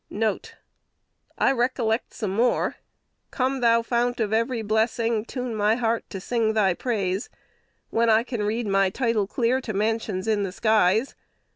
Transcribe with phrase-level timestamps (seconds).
[0.09, 0.39] 1 1
[1.37, 2.77] "I recollect some more:
[3.29, 7.29] 'Come, thou Fount of every blessing, Tune my heart to sing thy praise.'
[7.91, 11.13] 'When I can read my title clear To mansions in the skies!'